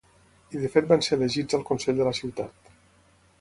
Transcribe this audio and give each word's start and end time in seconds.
I 0.55 0.61
de 0.61 0.71
fet 0.75 0.87
van 0.91 1.03
ser 1.07 1.17
elegits 1.19 1.59
al 1.59 1.67
consell 1.69 2.01
de 2.01 2.09
la 2.09 2.15
ciutat. 2.21 2.73